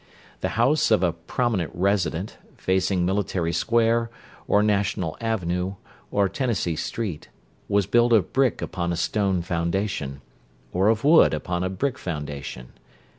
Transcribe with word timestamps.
The 0.39 0.57
house 0.57 0.89
of 0.89 1.03
a 1.03 1.13
"prominent 1.13 1.69
resident," 1.75 2.39
facing 2.57 3.05
Military 3.05 3.53
Square, 3.53 4.09
or 4.47 4.63
National 4.63 5.15
Avenue, 5.21 5.75
or 6.09 6.27
Tennessee 6.27 6.75
Street, 6.75 7.29
was 7.69 7.85
built 7.85 8.11
of 8.11 8.33
brick 8.33 8.63
upon 8.63 8.91
a 8.91 8.97
stone 8.97 9.43
foundation, 9.43 10.21
or 10.73 10.87
of 10.87 11.03
wood 11.03 11.35
upon 11.35 11.63
a 11.63 11.69
brick 11.69 11.99
foundation. 11.99 12.69